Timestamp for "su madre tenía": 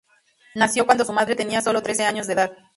1.05-1.61